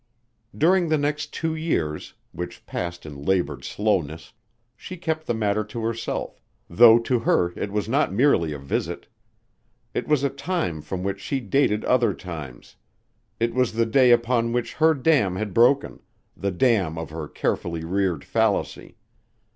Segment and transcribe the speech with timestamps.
[0.57, 4.33] During the next two years which passed in labored slowness,
[4.75, 9.05] she kept the matter to herself, though to her it was not merely a visit.
[9.93, 12.77] It was a time from which she dated other times.
[13.39, 16.01] It was the day upon which her dam had broken:
[16.35, 18.97] the dam of her carefully reared fallacy.